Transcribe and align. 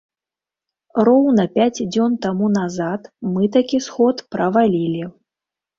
Роўна 1.09 1.45
пяць 1.59 1.83
дзён 1.97 2.17
таму 2.25 2.45
назад 2.57 3.01
мы 3.35 3.43
такі 3.61 3.85
сход 3.91 4.27
правалілі. 4.37 5.03